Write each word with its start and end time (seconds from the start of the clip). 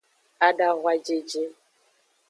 Adahwajeje. 0.47 1.43